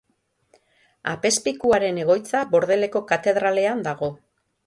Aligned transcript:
Apezpikuaren 1.11 2.01
egoitza 2.05 2.41
Bordeleko 2.55 3.05
katedralean 3.13 3.87
dago. 3.91 4.13